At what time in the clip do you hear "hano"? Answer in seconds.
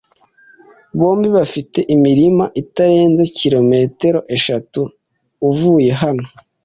6.01-6.25